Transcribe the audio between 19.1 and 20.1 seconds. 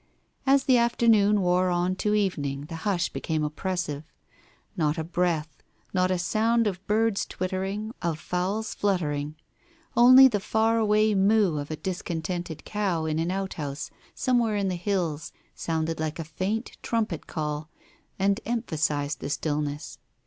the stillness.